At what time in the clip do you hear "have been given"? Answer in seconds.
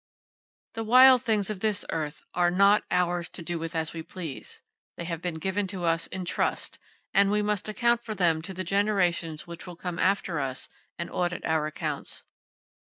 5.03-5.67